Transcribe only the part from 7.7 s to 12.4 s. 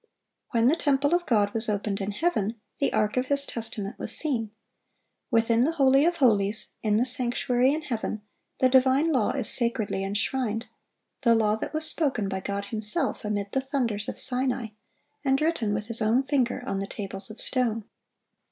in heaven, the divine law is sacredly enshrined,—the law that was spoken by